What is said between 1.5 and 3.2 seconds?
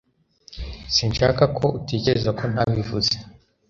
ko utekereza ko ntabivuze.